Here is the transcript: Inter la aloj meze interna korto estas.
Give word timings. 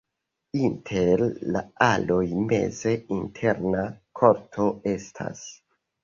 Inter 0.59 1.21
la 1.55 1.59
aloj 1.87 2.23
meze 2.51 2.93
interna 3.17 3.83
korto 4.21 4.65
estas. 4.93 5.43